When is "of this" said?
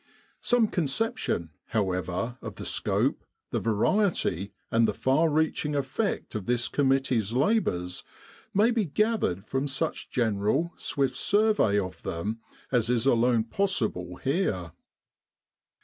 6.33-6.67